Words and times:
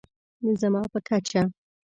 زما 0.59 0.81
په 0.91 0.99
کچه 1.09 1.41